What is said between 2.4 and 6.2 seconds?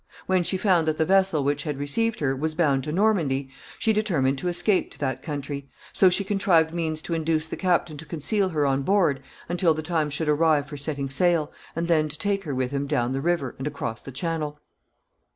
bound to Normandy, she determined to escape to that country; so